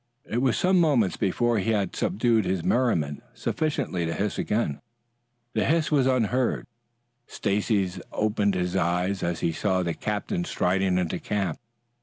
It 0.25 0.41
was 0.41 0.57
some 0.57 0.79
moments 0.79 1.15
before 1.15 1.59
he 1.59 1.69
had 1.69 1.95
subdued 1.95 2.43
his 2.43 2.63
merriment 2.63 3.21
sufficiently 3.35 4.03
to 4.07 4.15
hiss 4.15 4.39
again. 4.39 4.81
The 5.53 5.63
hiss 5.63 5.91
was 5.91 6.07
unheard. 6.07 6.65
Stacy 7.27 7.87
opened 8.11 8.55
his 8.55 8.75
eyes 8.75 9.21
as 9.21 9.41
he 9.41 9.51
saw 9.51 9.83
the 9.83 9.93
captain 9.93 10.43
striding 10.43 10.97
into 10.97 11.19
camp. 11.19 11.59